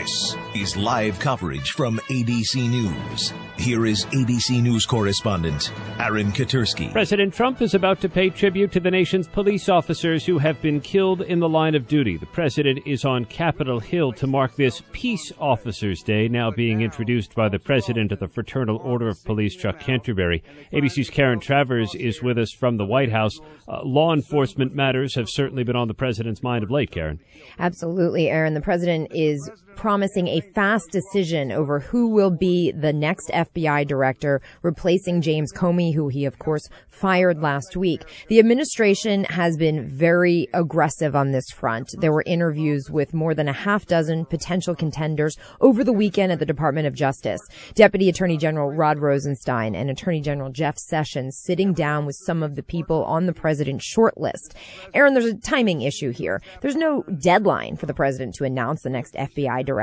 [0.00, 3.34] This is live coverage from ABC News.
[3.58, 6.90] Here is ABC News correspondent Aaron Katersky.
[6.90, 10.80] President Trump is about to pay tribute to the nation's police officers who have been
[10.80, 12.16] killed in the line of duty.
[12.16, 17.34] The president is on Capitol Hill to mark this Peace Officers Day, now being introduced
[17.34, 20.42] by the president of the Fraternal Order of Police, Chuck Canterbury.
[20.72, 23.36] ABC's Karen Travers is with us from the White House.
[23.68, 27.20] Uh, law enforcement matters have certainly been on the president's mind of late, Karen.
[27.58, 28.54] Absolutely, Aaron.
[28.54, 29.50] The president is
[29.90, 35.92] promising a fast decision over who will be the next FBI director, replacing James Comey,
[35.92, 38.04] who he, of course, fired last week.
[38.28, 41.88] The administration has been very aggressive on this front.
[41.98, 46.38] There were interviews with more than a half dozen potential contenders over the weekend at
[46.38, 47.40] the Department of Justice.
[47.74, 52.54] Deputy Attorney General Rod Rosenstein and Attorney General Jeff Sessions sitting down with some of
[52.54, 54.54] the people on the president's shortlist.
[54.94, 56.40] Aaron, there's a timing issue here.
[56.60, 59.79] There's no deadline for the president to announce the next FBI director.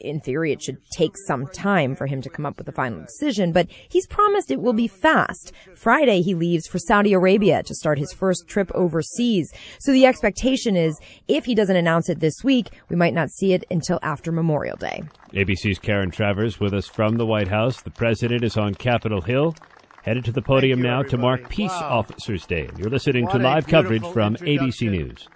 [0.00, 3.00] In theory, it should take some time for him to come up with a final
[3.00, 5.52] decision, but he's promised it will be fast.
[5.74, 9.52] Friday, he leaves for Saudi Arabia to start his first trip overseas.
[9.80, 13.52] So the expectation is if he doesn't announce it this week, we might not see
[13.52, 15.02] it until after Memorial Day.
[15.32, 17.82] ABC's Karen Travers with us from the White House.
[17.82, 19.54] The president is on Capitol Hill.
[20.02, 21.98] Headed to the podium now to mark Peace wow.
[21.98, 22.70] Officers Day.
[22.78, 25.28] You're listening what to live coverage from ABC News.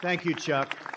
[0.00, 0.91] Thank you, Chuck.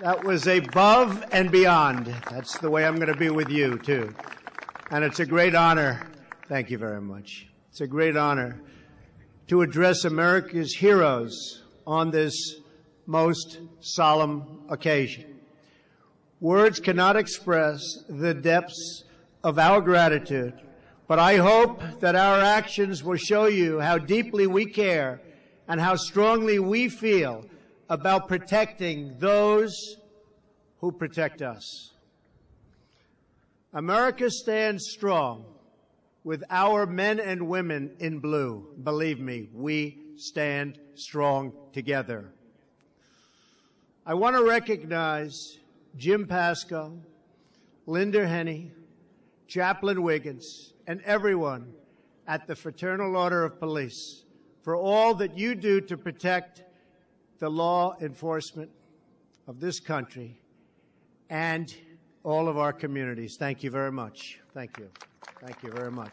[0.00, 2.06] That was above and beyond.
[2.30, 4.14] That's the way I'm going to be with you, too.
[4.92, 6.06] And it's a great honor.
[6.46, 7.48] Thank you very much.
[7.70, 8.60] It's a great honor
[9.48, 12.60] to address America's heroes on this
[13.06, 15.40] most solemn occasion.
[16.38, 19.02] Words cannot express the depths
[19.42, 20.54] of our gratitude,
[21.08, 25.20] but I hope that our actions will show you how deeply we care
[25.66, 27.46] and how strongly we feel
[27.88, 29.96] about protecting those
[30.78, 31.92] who protect us.
[33.72, 35.44] America stands strong
[36.24, 38.66] with our men and women in blue.
[38.82, 42.32] Believe me, we stand strong together.
[44.04, 45.58] I want to recognize
[45.96, 46.98] Jim Pasco,
[47.86, 48.72] Linda Hennie,
[49.46, 51.72] Chaplain Wiggins, and everyone
[52.26, 54.24] at the Fraternal Order of Police
[54.62, 56.62] for all that you do to protect
[57.38, 58.70] the law enforcement
[59.46, 60.40] of this country
[61.30, 61.74] and
[62.24, 63.36] all of our communities.
[63.36, 64.40] Thank you very much.
[64.54, 64.90] Thank you.
[65.40, 66.12] Thank you very much.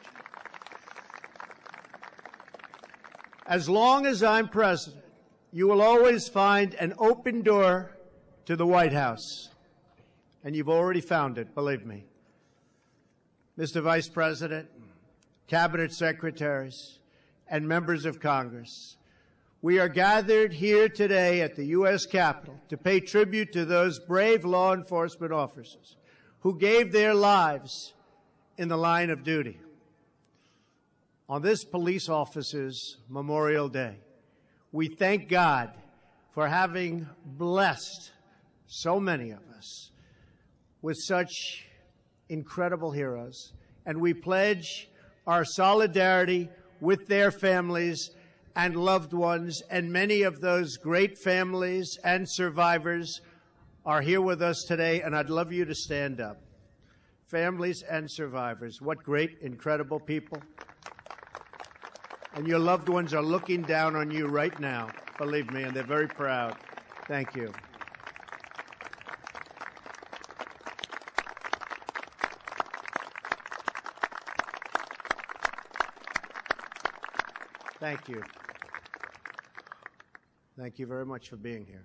[3.48, 5.04] As long as I'm president,
[5.52, 7.92] you will always find an open door
[8.46, 9.50] to the White House.
[10.44, 12.06] And you've already found it, believe me.
[13.58, 13.82] Mr.
[13.82, 14.68] Vice President,
[15.48, 17.00] Cabinet Secretaries,
[17.48, 18.98] and members of Congress,
[19.66, 22.06] we are gathered here today at the U.S.
[22.06, 25.96] Capitol to pay tribute to those brave law enforcement officers
[26.42, 27.96] who gave their lives
[28.60, 29.60] in the line of duty.
[31.28, 33.96] On this police officers' Memorial Day,
[34.72, 35.72] we thank God
[36.36, 38.12] for having blessed
[38.68, 39.90] so many of us
[40.84, 41.66] with such
[42.30, 43.54] incredible heroes,
[43.84, 44.92] and we pledge
[45.26, 46.50] our solidarity
[46.80, 48.12] with their families
[48.56, 53.22] and loved ones, and many of those great families and survivors
[53.86, 56.42] are here with us today, and I'd love you to stand up.
[57.26, 60.42] Families and survivors, what great, incredible people.
[62.34, 65.84] And your loved ones are looking down on you right now, believe me, and they're
[65.84, 66.58] very proud.
[67.08, 67.52] Thank you.
[77.80, 78.24] Thank you.
[80.58, 81.84] Thank you very much for being here.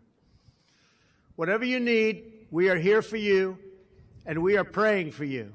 [1.34, 3.58] Whatever you need, we are here for you
[4.26, 5.52] and we are praying for you.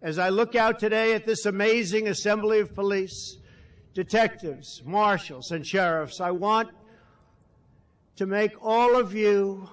[0.00, 3.36] As I look out today at this amazing assembly of police,
[3.92, 6.70] detectives, marshals, and sheriffs, I want
[8.16, 9.68] to make all of you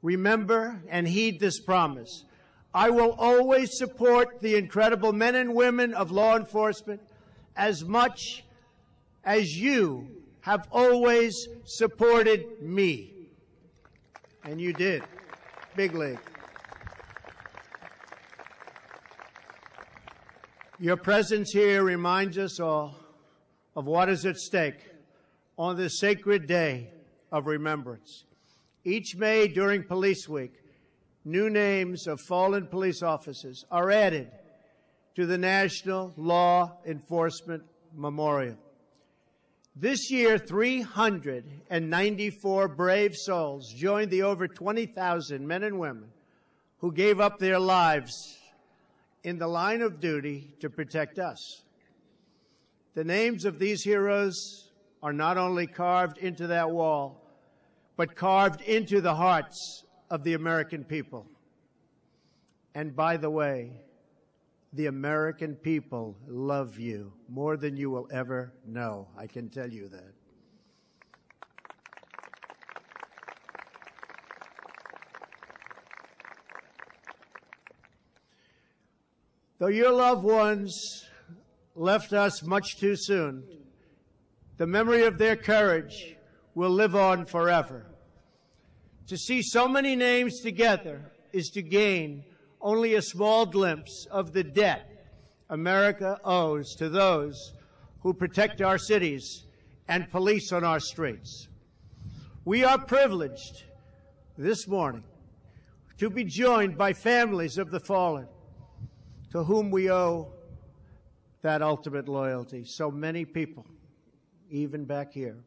[0.00, 2.24] remember and heed this promise.
[2.72, 7.02] I will always support the incredible men and women of law enforcement
[7.54, 8.44] as much
[9.24, 13.14] as you have always supported me.
[14.44, 15.02] And you did.
[15.76, 16.18] Big league.
[20.78, 22.96] Your presence here reminds us all
[23.76, 24.90] of what is at stake
[25.56, 26.90] on this sacred day
[27.30, 28.24] of remembrance.
[28.84, 30.52] Each May during Police Week,
[31.24, 34.28] new names of fallen police officers are added
[35.14, 37.62] to the National Law Enforcement
[37.94, 38.58] Memorial.
[39.74, 46.10] This year, 394 brave souls joined the over 20,000 men and women
[46.78, 48.36] who gave up their lives
[49.24, 51.62] in the line of duty to protect us.
[52.94, 54.68] The names of these heroes
[55.02, 57.22] are not only carved into that wall,
[57.96, 61.26] but carved into the hearts of the American people.
[62.74, 63.72] And by the way,
[64.72, 69.08] the American people love you more than you will ever know.
[69.18, 70.14] I can tell you that.
[79.58, 81.04] Though your loved ones
[81.76, 83.44] left us much too soon,
[84.56, 86.16] the memory of their courage
[86.54, 87.86] will live on forever.
[89.08, 92.24] To see so many names together is to gain
[92.62, 94.88] only a small glimpse of the debt
[95.50, 97.52] America owes to those
[98.00, 99.44] who protect our cities
[99.88, 101.48] and police on our streets.
[102.44, 103.64] We are privileged
[104.38, 105.04] this morning
[105.98, 108.26] to be joined by families of the fallen
[109.32, 110.32] to whom we owe
[111.42, 112.64] that ultimate loyalty.
[112.64, 113.66] So many people,
[114.50, 115.38] even back here.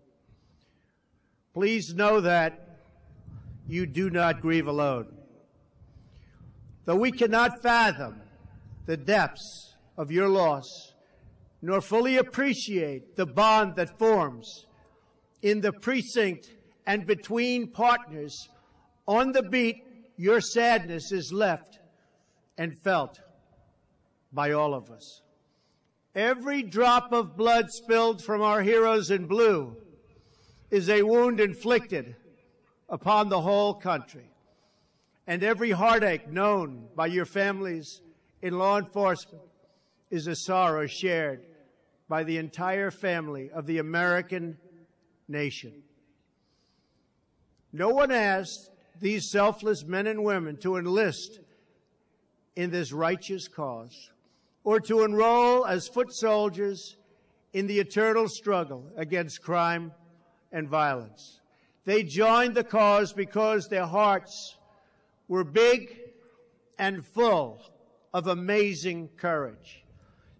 [1.53, 2.79] Please know that
[3.67, 5.14] you do not grieve alone.
[6.85, 8.21] Though we cannot fathom
[8.85, 10.93] the depths of your loss,
[11.61, 14.67] nor fully appreciate the bond that forms
[15.41, 16.51] in the precinct
[16.85, 18.49] and between partners
[19.07, 19.83] on the beat,
[20.15, 21.79] your sadness is left
[22.57, 23.19] and felt
[24.31, 25.21] by all of us.
[26.13, 29.75] Every drop of blood spilled from our heroes in blue
[30.69, 32.15] is a wound inflicted
[32.89, 34.29] upon the whole country.
[35.27, 38.01] And every heartache known by your families
[38.41, 39.43] in law enforcement
[40.11, 41.41] is a sorrow shared
[42.07, 44.57] by the entire family of the American
[45.27, 45.83] nation.
[47.73, 48.69] No one asked
[49.01, 51.39] these selfless men and women to enlist
[52.55, 54.11] in this righteous cause
[54.63, 56.97] or to enroll as foot soldiers
[57.53, 59.91] in the eternal struggle against crime
[60.51, 61.41] and violence.
[61.83, 64.57] They joined the cause because their hearts
[65.27, 65.97] were big
[66.77, 67.61] and full
[68.13, 69.83] of amazing courage.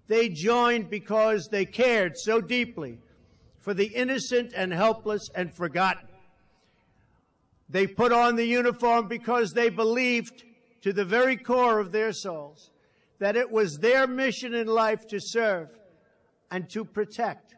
[0.07, 2.99] They joined because they cared so deeply
[3.59, 6.07] for the innocent and helpless and forgotten.
[7.67, 10.43] They put on the uniform because they believed
[10.81, 12.69] to the very core of their souls
[13.17, 15.69] that it was their mission in life to serve
[16.51, 17.55] and to protect.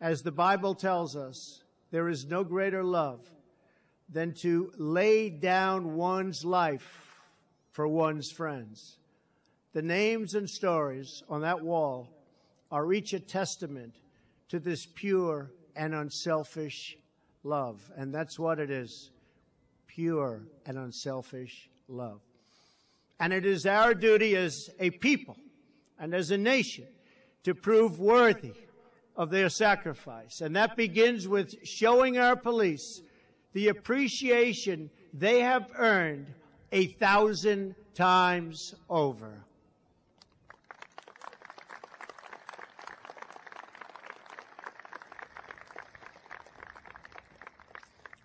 [0.00, 3.30] As the Bible tells us, there is no greater love
[4.12, 7.06] than to lay down one's life
[7.72, 8.98] for one's friends.
[9.72, 12.08] The names and stories on that wall
[12.70, 13.94] are each a testament
[14.48, 16.96] to this pure and unselfish
[17.42, 17.80] love.
[17.96, 19.10] And that's what it is
[19.86, 22.20] pure and unselfish love.
[23.18, 25.36] And it is our duty as a people
[25.98, 26.86] and as a nation
[27.44, 28.52] to prove worthy
[29.16, 30.40] of their sacrifice.
[30.40, 33.00] And that begins with showing our police
[33.56, 36.26] the appreciation they have earned
[36.72, 39.32] a thousand times over.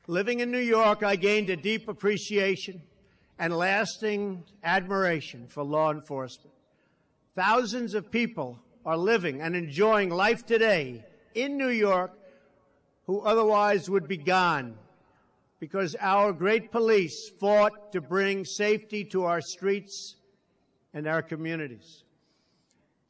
[0.07, 2.81] Living in New York, I gained a deep appreciation
[3.39, 6.53] and lasting admiration for law enforcement.
[7.38, 12.11] Thousands of people are living and enjoying life today in New York
[13.05, 14.75] who otherwise would be gone
[15.62, 20.15] because our great police fought to bring safety to our streets
[20.91, 22.03] and our communities.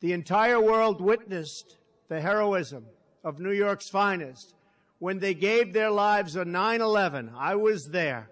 [0.01, 1.77] The entire world witnessed
[2.09, 2.85] the heroism
[3.23, 4.53] of New York's finest
[4.99, 7.31] when they gave their lives on 9 11.
[7.37, 8.29] I was there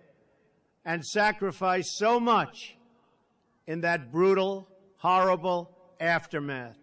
[0.83, 2.75] and sacrificed so much
[3.67, 6.77] in that brutal, horrible aftermath.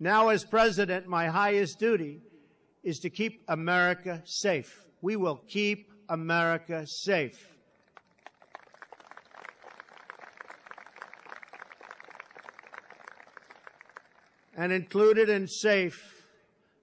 [0.00, 2.20] Now, as president, my highest duty
[2.82, 4.83] is to keep America safe.
[5.04, 7.52] We will keep America safe.
[14.56, 16.24] And included in safe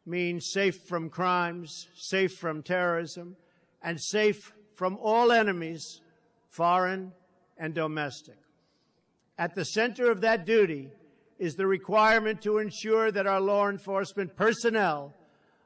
[0.06, 3.38] means safe from crimes, safe from terrorism,
[3.82, 6.02] and safe from all enemies,
[6.48, 7.14] foreign
[7.58, 8.38] and domestic.
[9.40, 10.90] At the center of that duty
[11.40, 15.16] is the requirement to ensure that our law enforcement personnel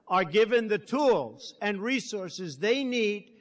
[0.08, 3.32] are given the tools and resources they need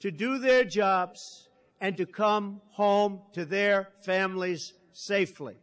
[0.00, 1.48] to do their jobs
[1.80, 5.56] and to come home to their families safely.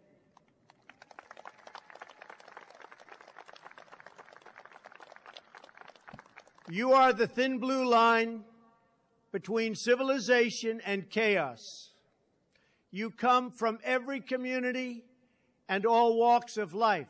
[6.70, 8.44] You are the thin blue line
[9.32, 11.90] between civilization and chaos.
[12.92, 15.04] You come from every community
[15.68, 17.08] and all walks of life.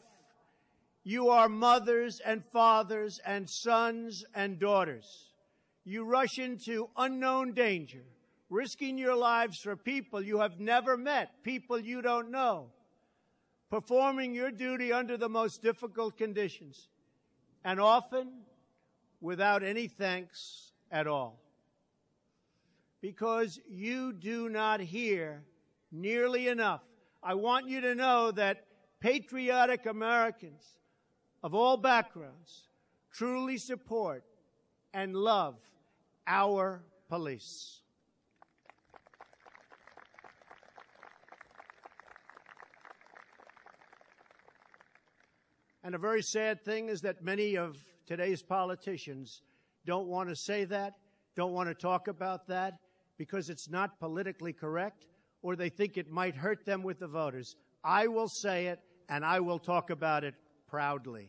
[1.03, 5.31] You are mothers and fathers and sons and daughters.
[5.83, 8.03] You rush into unknown danger,
[8.49, 12.67] risking your lives for people you have never met, people you don't know,
[13.71, 16.87] performing your duty under the most difficult conditions,
[17.63, 18.43] and often
[19.21, 21.39] without any thanks at all.
[23.01, 25.43] Because you do not hear
[25.91, 26.83] nearly enough.
[27.23, 28.65] I want you to know that
[28.99, 30.63] patriotic Americans
[31.43, 32.67] of all backgrounds
[33.11, 34.23] truly support
[34.93, 35.55] and love
[36.27, 37.81] our police.
[45.83, 49.41] And a very sad thing is that many of today's politicians
[49.85, 50.93] don't want to say that,
[51.35, 52.75] don't want to talk about that,
[53.17, 55.07] because it's not politically correct,
[55.41, 57.55] or they think it might hurt them with the voters.
[57.83, 58.79] I will say it,
[59.09, 60.35] and I will talk about it
[60.71, 61.27] proudly.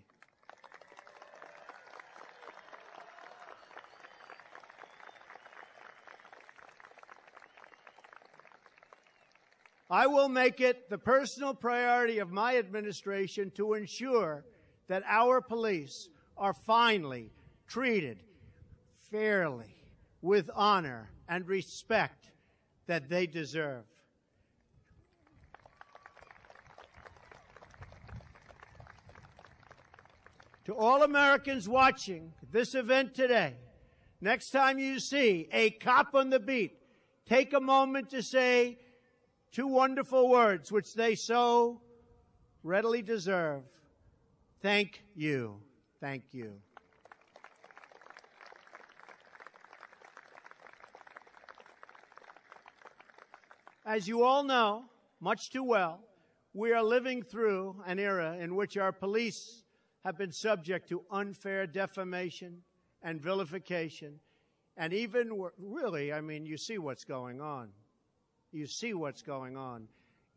[9.91, 14.45] I will make it the personal priority of my administration to ensure
[14.89, 16.09] that our police
[16.39, 17.31] are finally
[17.69, 18.23] treated
[19.11, 19.75] fairly,
[20.23, 22.31] with honor and respect
[22.87, 23.85] that they deserve.
[30.67, 33.55] To all Americans watching this event today,
[34.21, 36.79] next time you see a cop on the beat,
[37.27, 38.79] take a moment to say
[39.51, 41.81] two wonderful words which they so
[42.63, 43.63] readily deserve.
[44.61, 45.57] Thank you.
[46.01, 46.53] Thank you.
[53.85, 54.85] As you all know,
[55.21, 55.99] much too well,
[56.55, 59.65] we are living through an era in which our police
[60.05, 62.63] have been subject to unfair defamation
[63.03, 64.19] and vilification.
[64.77, 67.69] And even, really, I mean, you see what's going on.
[68.53, 69.89] You see what's going on.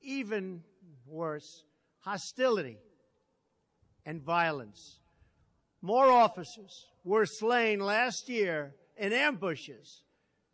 [0.01, 0.61] Even
[1.07, 1.63] worse,
[1.99, 2.77] hostility
[4.05, 4.99] and violence.
[5.81, 10.03] More officers were slain last year in ambushes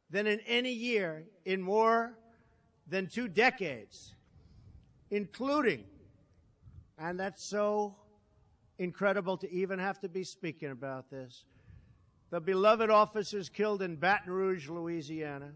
[0.09, 2.17] than in any year in more
[2.87, 4.13] than two decades,
[5.09, 5.83] including,
[6.97, 7.95] and that's so
[8.81, 11.45] incredible to even have to be speaking about this,
[12.31, 15.51] the beloved officers killed in Baton Rouge, Louisiana,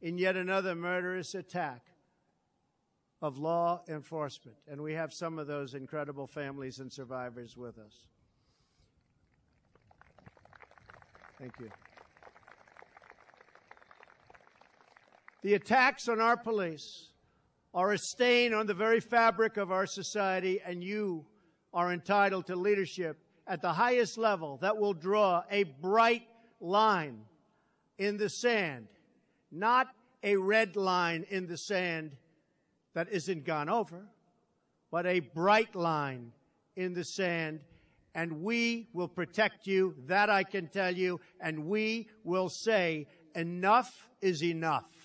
[0.00, 1.82] in yet another murderous attack
[3.20, 4.56] of law enforcement.
[4.68, 8.06] And we have some of those incredible families and survivors with us.
[11.40, 11.70] Thank you.
[15.42, 17.08] The attacks on our police
[17.74, 21.26] are a stain on the very fabric of our society, and you
[21.72, 26.26] are entitled to leadership at the highest level that will draw a bright
[26.60, 27.18] line
[27.98, 28.86] in the sand,
[29.50, 29.88] not
[30.22, 32.12] a red line in the sand
[32.94, 34.06] that isn't gone over,
[34.90, 36.32] but a bright line
[36.76, 37.60] in the sand.
[38.14, 44.10] And we will protect you, that I can tell you, and we will say, enough
[44.20, 45.01] is enough.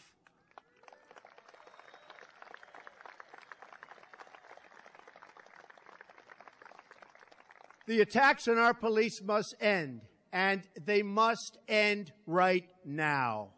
[7.87, 10.01] The attacks on our police must end,
[10.33, 13.53] and they must end right now.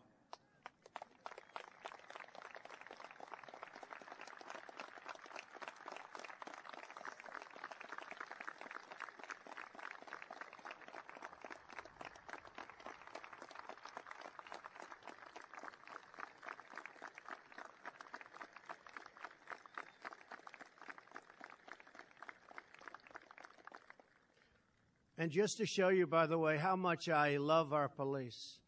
[25.20, 28.60] And just to show you, by the way, how much I love our police,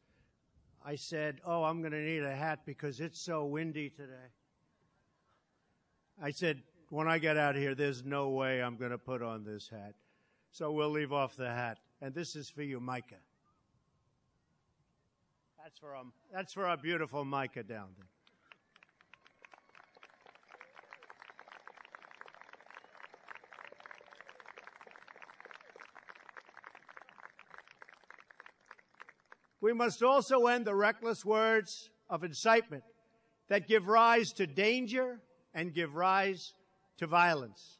[0.86, 4.29] I said, Oh, I'm going to need a hat because it's so windy today.
[6.22, 9.46] I said, when I get out here, there's no way I'm going to put on
[9.46, 9.96] this hat.
[10.51, 11.79] So we'll leave off the hat.
[12.01, 13.15] And this is for you, Micah.
[15.63, 16.03] That's for our,
[16.34, 18.08] that's for our beautiful Micah down there.
[29.62, 32.84] We must also end the reckless words of incitement
[33.48, 35.20] that give rise to danger
[35.53, 36.53] and give rise
[36.98, 37.77] to violence.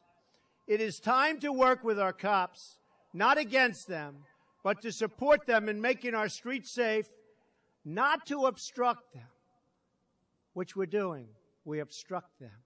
[0.68, 2.78] It is time to work with our cops,
[3.12, 4.18] not against them,
[4.62, 7.06] but to support them in making our streets safe,
[7.84, 9.26] not to obstruct them,
[10.52, 11.26] which we're doing.
[11.64, 12.62] We obstruct them.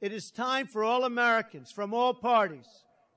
[0.00, 2.68] It is time for all Americans from all parties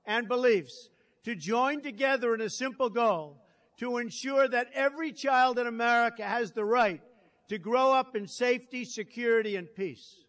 [0.04, 0.90] and beliefs
[1.24, 3.43] to join together in a simple goal
[3.78, 7.00] to ensure that every child in America has the right
[7.48, 10.24] to grow up in safety, security, and peace.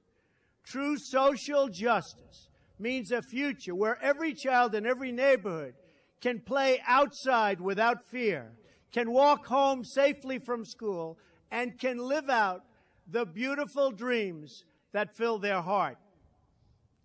[0.63, 2.49] True social justice
[2.79, 5.75] means a future where every child in every neighborhood
[6.21, 8.51] can play outside without fear,
[8.91, 11.17] can walk home safely from school,
[11.51, 12.63] and can live out
[13.07, 15.97] the beautiful dreams that fill their heart.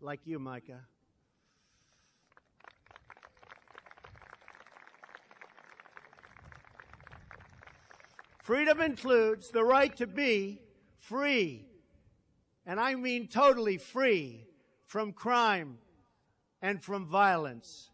[0.01, 0.81] Like you, Micah.
[8.51, 10.61] Freedom includes the right to be
[10.99, 11.65] free,
[12.67, 14.45] and I mean totally free
[14.87, 15.79] from crime
[16.61, 17.91] and from violence.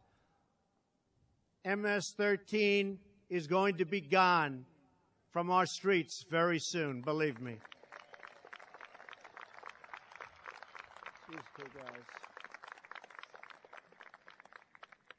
[1.66, 2.98] MS 13
[3.28, 4.64] is going to be gone
[5.30, 7.58] from our streets very soon, believe me.
[11.28, 12.02] These two guys.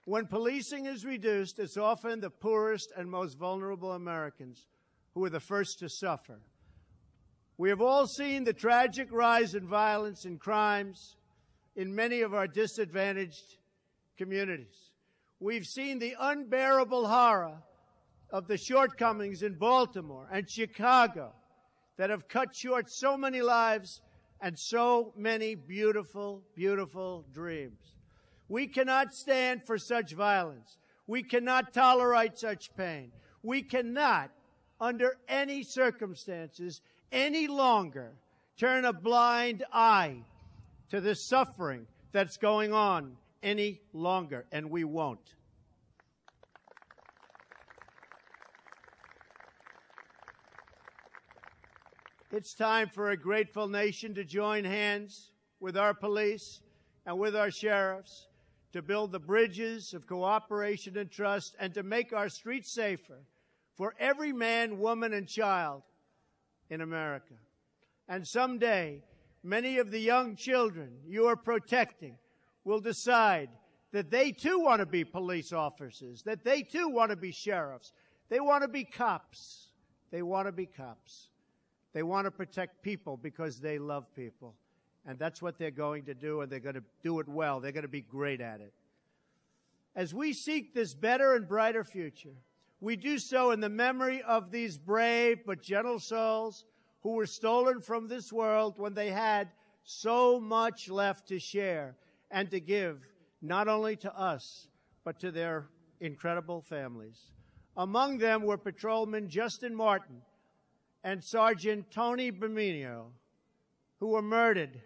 [0.06, 4.66] When policing is reduced, it's often the poorest and most vulnerable Americans
[5.18, 6.40] who are the first to suffer.
[7.58, 11.16] We have all seen the tragic rise in violence and crimes
[11.76, 13.58] in many of our disadvantaged
[14.16, 14.92] communities.
[15.40, 17.58] We've seen the unbearable horror
[18.30, 21.34] of the shortcomings in Baltimore and Chicago
[21.98, 24.02] that have cut short so many lives
[24.40, 27.96] and so many beautiful, beautiful dreams.
[28.50, 30.78] We cannot stand for such violence.
[31.08, 33.12] We cannot tolerate such pain.
[33.42, 34.30] We cannot
[34.80, 38.12] under any circumstances any longer
[38.58, 40.18] turn a blind eye
[40.90, 45.36] to the suffering that's going on any longer, and we won't.
[52.32, 56.62] It's time for a grateful nation to join hands with our police
[57.06, 58.28] and with our sheriffs
[58.74, 63.20] to build the bridges of cooperation and trust and to make our streets safer
[63.78, 65.84] for every man, woman, and child
[66.70, 67.36] in America.
[68.10, 69.04] And someday,
[69.44, 72.18] many of the young children you are protecting
[72.64, 73.50] will decide
[73.92, 77.94] that they too want to be police officers, that they too want to be sheriffs.
[78.30, 79.70] They want to be cops.
[80.12, 81.30] They want to be cops.
[81.94, 84.56] They want to protect people because they love people.
[85.06, 87.62] And that's what they're going to do, and they're going to do it well.
[87.62, 88.74] They're going to be great at it.
[89.96, 92.36] As we seek this better and brighter future,
[92.80, 96.66] we do so in the memory of these brave but gentle souls
[97.02, 99.50] who were stolen from this world when they had
[99.84, 101.96] so much left to share
[102.30, 103.00] and to give,
[103.42, 104.68] not only to us,
[105.04, 105.70] but to their
[106.02, 107.32] incredible families.
[107.78, 110.22] Among them were Patrolman Justin Martin
[111.04, 113.06] and Sergeant Tony Beminio,
[114.00, 114.82] who were murdered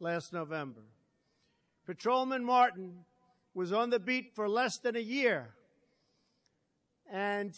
[0.00, 0.82] last November.
[1.86, 2.98] Patrolman Martin
[3.54, 5.54] was on the beat for less than a year
[7.14, 7.56] and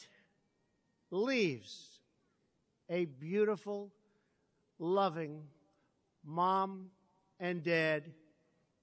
[1.11, 2.01] leaves
[2.91, 3.91] a beautiful,
[4.79, 5.43] loving
[6.23, 6.91] mom
[7.41, 8.13] and dad,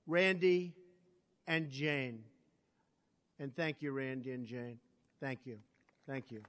[0.08, 0.74] Randy
[1.46, 2.24] and Jane.
[3.40, 4.80] And thank you, Randy and Jane.
[5.22, 5.60] Thank you.
[6.08, 6.42] Thank you.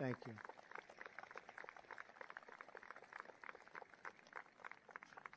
[0.00, 0.32] Thank you.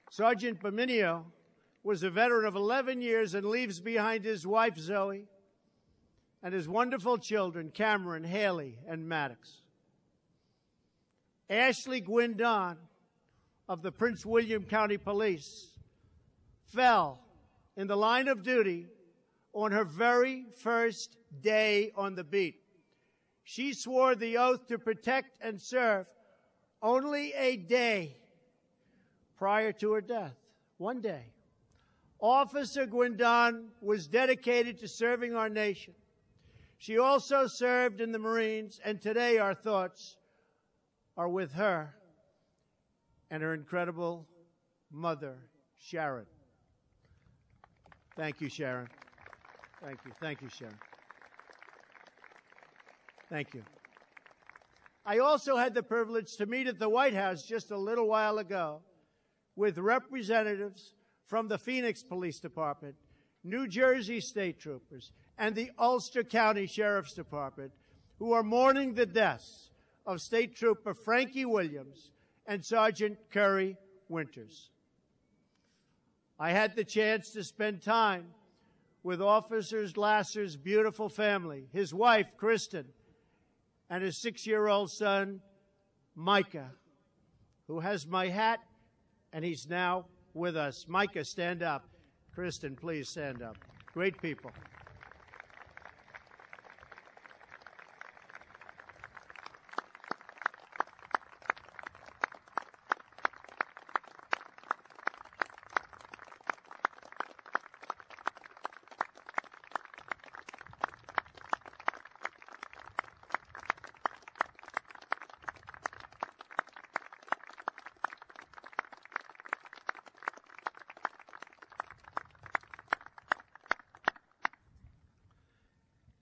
[0.10, 1.26] Sergeant Beminio
[1.84, 5.26] was a veteran of 11 years and leaves behind his wife, Zoe,
[6.44, 9.62] and his wonderful children, Cameron, Haley, and Maddox.
[11.50, 12.78] Ashley Guindon
[13.68, 15.68] of the Prince William County Police
[16.74, 17.20] fell
[17.78, 18.88] in the line of duty
[19.54, 22.62] on her very first day on the beat.
[23.44, 26.06] She swore the oath to protect and serve
[26.82, 28.16] only a day
[29.38, 30.36] prior to her death.
[30.78, 31.26] One day.
[32.20, 35.94] Officer Guindon was dedicated to serving our nation.
[36.82, 40.18] She also served in the Marines, and today our thoughts
[41.16, 41.94] are with her
[43.30, 44.28] and her incredible
[44.90, 45.38] mother,
[45.78, 46.26] Sharon.
[48.18, 48.88] Thank you, Sharon.
[49.84, 50.12] Thank you.
[50.20, 50.74] Thank you, Sharon.
[53.30, 53.62] Thank you.
[55.06, 58.40] I also had the privilege to meet at the White House just a little while
[58.40, 58.82] ago
[59.56, 60.96] with representatives
[61.28, 62.96] from the Phoenix Police Department,
[63.44, 65.12] New Jersey State Troopers,
[65.42, 67.72] and the Ulster County Sheriff's Department,
[68.20, 69.72] who are mourning the deaths
[70.06, 72.12] of State Trooper Frankie Williams
[72.46, 73.76] and Sergeant Curry
[74.08, 74.70] Winters.
[76.38, 78.28] I had the chance to spend time
[79.02, 82.86] with Officer Glasser's beautiful family, his wife, Kristen,
[83.90, 85.42] and his six year old son,
[86.14, 86.70] Micah,
[87.66, 88.60] who has my hat
[89.34, 90.86] and he's now with us.
[90.88, 91.88] Micah, stand up.
[92.36, 93.58] Kristen, please stand up.
[93.92, 94.52] Great people.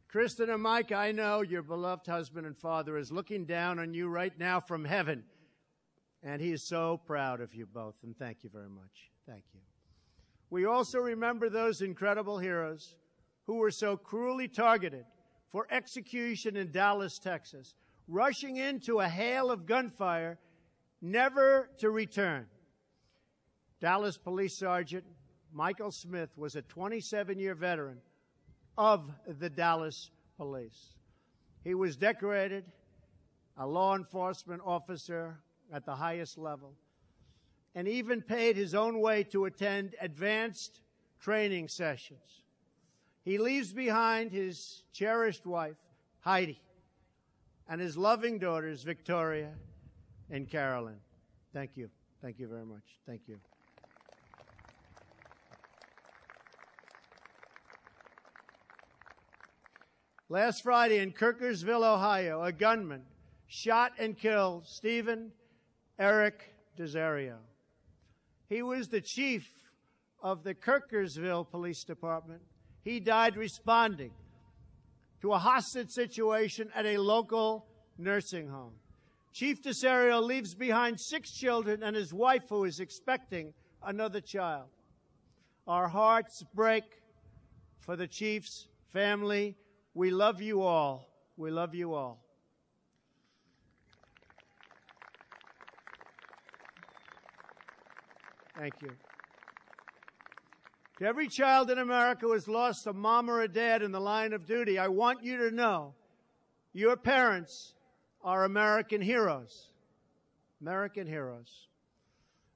[0.09, 4.07] Kristen and Mike, I know your beloved husband and father is looking down on you
[4.07, 5.23] right now from heaven.
[6.23, 7.93] And he is so proud of you both.
[8.01, 9.11] And thank you very much.
[9.27, 9.59] Thank you.
[10.49, 12.95] We also remember those incredible heroes
[13.45, 15.05] who were so cruelly targeted
[15.51, 17.75] for execution in Dallas, Texas,
[18.07, 20.39] rushing into a hail of gunfire,
[21.03, 22.47] never to return.
[23.79, 25.05] Dallas Police Sergeant
[25.53, 27.99] Michael Smith was a 27 year veteran
[28.79, 30.95] of the Dallas Police.
[31.65, 32.63] He was decorated
[33.57, 35.37] a law enforcement officer
[35.73, 36.73] at the highest level
[37.75, 40.79] and even paid his own way to attend advanced
[41.19, 42.43] training sessions.
[43.25, 45.75] He leaves behind his cherished wife,
[46.21, 46.61] Heidi,
[47.67, 49.51] and his loving daughters, Victoria
[50.31, 51.01] and Carolyn.
[51.53, 51.89] Thank you.
[52.21, 52.83] Thank you very much.
[53.05, 53.39] Thank you.
[60.31, 63.01] Last Friday in Kirkersville, Ohio, a gunman
[63.47, 65.31] shot and killed Steven
[65.97, 67.37] Eric DiSario.
[68.47, 69.49] He was the chief
[70.21, 72.43] of the Kirkersville Police Department.
[72.83, 74.11] He died responding
[75.21, 77.65] to a hostage situation at a local
[77.97, 78.73] nursing home.
[79.33, 83.51] Chief DiSario leaves behind six children and his wife who is expecting
[83.83, 84.67] another child.
[85.67, 86.83] Our hearts break
[87.79, 89.55] for the chief's family
[89.93, 91.09] we love you all.
[91.37, 92.19] We love you all.
[98.57, 98.91] Thank you.
[100.99, 104.01] To every child in America who has lost a mom or a dad in the
[104.01, 105.93] line of duty, I want you to know
[106.73, 107.73] your parents
[108.21, 109.69] are American heroes.
[110.59, 111.67] American heroes.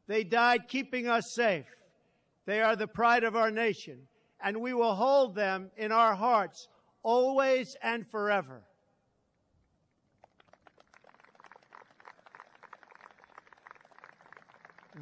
[0.07, 1.65] They died keeping us safe.
[2.45, 3.99] They are the pride of our nation,
[4.43, 6.67] and we will hold them in our hearts
[7.03, 8.63] always and forever.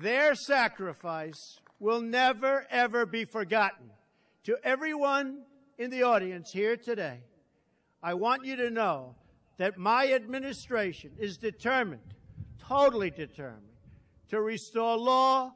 [0.01, 3.89] Their sacrifice will never, ever be forgotten.
[4.45, 5.43] To everyone
[5.77, 7.19] in the audience here today,
[8.01, 9.15] I want you to know
[9.57, 12.15] that my administration is determined,
[12.57, 13.67] totally determined,
[14.29, 15.53] to restore law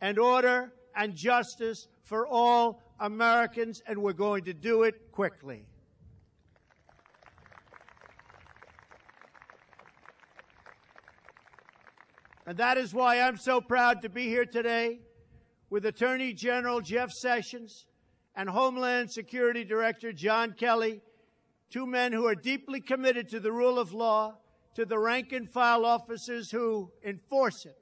[0.00, 5.64] and order and justice for all Americans, and we're going to do it quickly.
[12.50, 14.98] And that is why I'm so proud to be here today
[15.70, 17.86] with Attorney General Jeff Sessions
[18.34, 21.00] and Homeland Security Director John Kelly,
[21.70, 24.34] two men who are deeply committed to the rule of law,
[24.74, 27.78] to the rank and file officers who enforce it,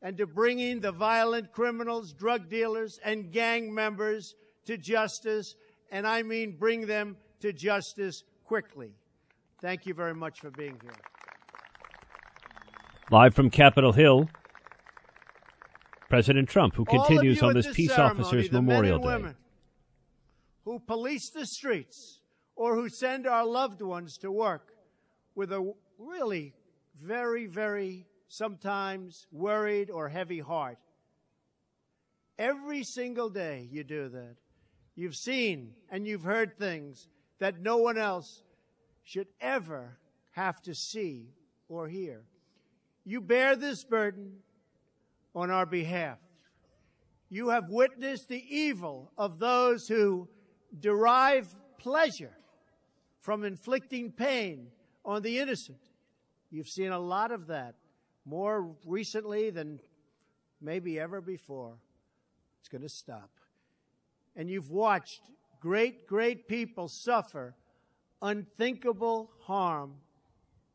[0.00, 4.34] and to bringing the violent criminals, drug dealers, and gang members
[4.64, 5.56] to justice,
[5.90, 8.94] and I mean bring them to justice quickly.
[9.60, 11.11] Thank you very much for being here.
[13.12, 14.26] Live from Capitol Hill,
[16.08, 19.34] President Trump, who continues on this, this Peace Officers Memorial Day.
[20.64, 22.20] Who police the streets
[22.56, 24.72] or who send our loved ones to work
[25.34, 26.54] with a really
[27.02, 30.78] very, very sometimes worried or heavy heart.
[32.38, 34.36] Every single day you do that.
[34.94, 37.08] You've seen and you've heard things
[37.40, 38.42] that no one else
[39.04, 39.98] should ever
[40.30, 41.26] have to see
[41.68, 42.22] or hear.
[43.04, 44.36] You bear this burden
[45.34, 46.18] on our behalf.
[47.28, 50.28] You have witnessed the evil of those who
[50.78, 52.36] derive pleasure
[53.20, 54.68] from inflicting pain
[55.04, 55.78] on the innocent.
[56.50, 57.74] You've seen a lot of that,
[58.24, 59.80] more recently than
[60.60, 61.78] maybe ever before.
[62.60, 63.30] It's going to stop.
[64.36, 65.22] And you've watched
[65.60, 67.54] great, great people suffer
[68.20, 69.94] unthinkable harm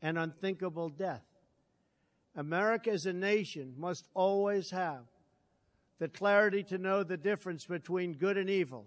[0.01, 1.26] and unthinkable death.
[2.37, 5.03] America as a nation must always have
[5.99, 8.85] the clarity to know the difference between good and evil,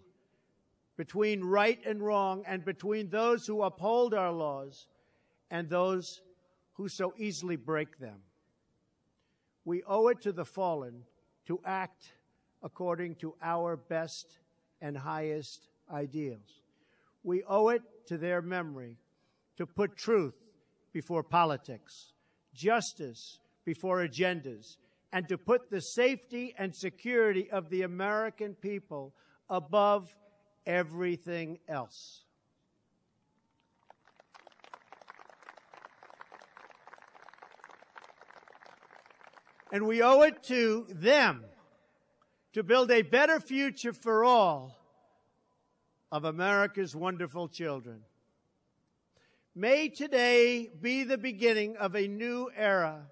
[0.97, 4.87] between right and wrong, and between those who uphold our laws
[5.51, 6.23] and those
[6.75, 8.21] who so easily break them.
[9.65, 11.03] We owe it to the fallen
[11.47, 12.13] to act
[12.63, 14.39] according to our best
[14.81, 16.63] and highest ideals.
[17.25, 18.97] We owe it to their memory
[19.57, 20.35] to put truth
[20.93, 22.13] before politics,
[22.55, 24.77] justice before agendas,
[25.13, 29.15] and to put the safety and security of the American people
[29.49, 30.15] above
[30.67, 32.25] everything else.
[39.73, 41.45] And we owe it to them
[42.55, 44.77] to build a better future for all
[46.11, 48.03] of America's wonderful children.
[49.55, 53.07] May today be the beginning of a new era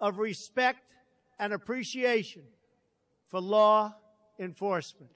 [0.00, 0.94] of respect
[1.38, 2.42] and appreciation
[3.26, 3.94] for law
[4.38, 5.12] enforcement.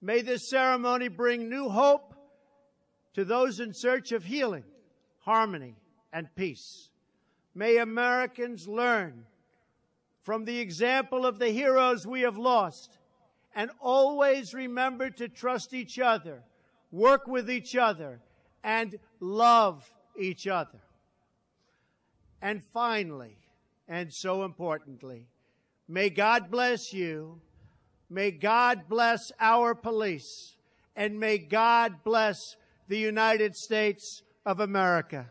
[0.00, 2.12] May this ceremony bring new hope
[3.14, 4.64] to those in search of healing,
[5.20, 5.76] harmony,
[6.12, 6.90] and peace.
[7.54, 9.26] May Americans learn
[10.22, 12.98] from the example of the heroes we have lost
[13.54, 16.42] and always remember to trust each other,
[16.90, 18.20] work with each other,
[18.62, 20.80] and love each other.
[22.40, 23.36] And finally,
[23.88, 25.28] and so importantly,
[25.88, 27.40] may God bless you.
[28.10, 30.56] May God bless our police.
[30.94, 32.56] And may God bless
[32.88, 35.28] the United States of America.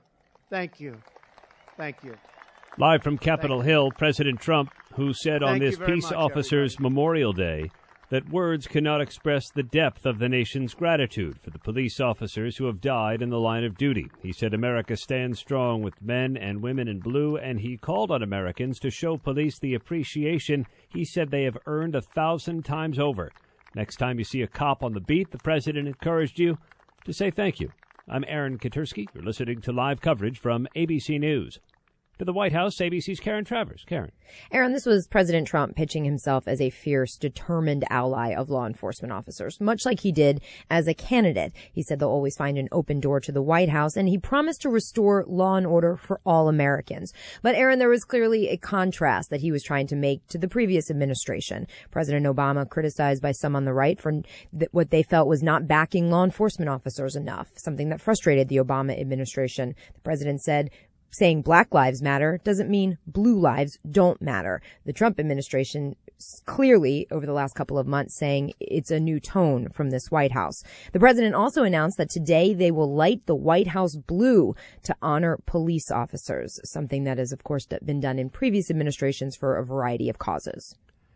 [0.50, 0.98] Thank you.
[1.78, 2.16] Thank you.
[2.78, 6.94] Live from Capitol Hill, President Trump, who said on this Peace much, Officers everybody.
[6.94, 7.72] Memorial Day
[8.12, 12.66] that words cannot express the depth of the nation's gratitude for the police officers who
[12.66, 14.12] have died in the line of duty.
[14.22, 18.22] He said America stands strong with men and women in blue, and he called on
[18.22, 23.32] Americans to show police the appreciation he said they have earned a thousand times over.
[23.76, 26.58] Next time you see a cop on the beat, the president encouraged you
[27.06, 27.72] to say thank you.
[28.10, 29.08] I'm Aaron Katersky.
[29.14, 31.62] You're listening to live coverage from ABC News
[32.22, 33.84] to the White House, ABC's Karen Travers.
[33.88, 34.12] Karen.
[34.52, 39.12] Aaron, this was President Trump pitching himself as a fierce, determined ally of law enforcement
[39.12, 41.52] officers, much like he did as a candidate.
[41.74, 44.62] He said they'll always find an open door to the White House, and he promised
[44.62, 47.12] to restore law and order for all Americans.
[47.42, 50.48] But Aaron, there was clearly a contrast that he was trying to make to the
[50.48, 51.66] previous administration.
[51.90, 54.22] President Obama criticized by some on the right for
[54.70, 59.00] what they felt was not backing law enforcement officers enough, something that frustrated the Obama
[59.02, 59.74] administration.
[59.96, 60.70] The president said,
[61.12, 64.62] saying Black Lives Matter doesn't mean blue lives don't matter.
[64.86, 65.96] The Trump administration
[66.46, 70.32] clearly over the last couple of months saying it's a new tone from this White
[70.32, 70.64] House.
[70.94, 75.40] The president also announced that today they will light the White House blue to honor
[75.46, 80.10] police officers, something that has of course been done in previous administrations for a variety
[80.10, 80.76] of causes.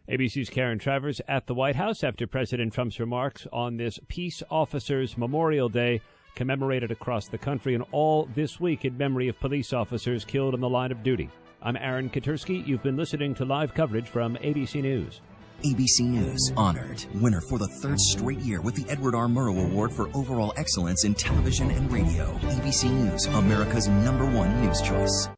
[0.09, 5.17] ABC's Karen Travers at the White House after President Trump's remarks on this Peace Officers
[5.17, 6.01] Memorial Day
[6.35, 10.59] commemorated across the country and all this week in memory of police officers killed in
[10.59, 11.29] the line of duty.
[11.61, 12.65] I'm Aaron Katersky.
[12.67, 15.21] You've been listening to live coverage from ABC News.
[15.63, 19.27] ABC News honored winner for the third straight year with the Edward R.
[19.27, 22.25] Murrow Award for overall excellence in television and radio.
[22.41, 25.29] ABC News, America's number one news choice.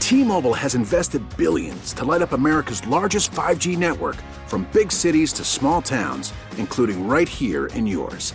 [0.00, 4.16] T-Mobile has invested billions to light up America's largest 5G network
[4.48, 8.34] from big cities to small towns, including right here in yours.